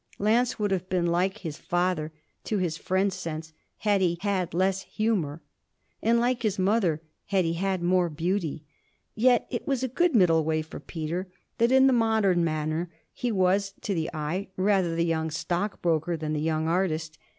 [0.17, 2.11] Lance would have been like his father,
[2.45, 5.43] to his friend's sense, had he had less humour,
[6.01, 8.65] and like his mother had he had more beauty.
[9.13, 11.27] Yet it was a good middle way for Peter
[11.59, 16.17] that, in the modern manner, he was, to the eye, rather the young stock broker
[16.17, 17.19] than the young artist.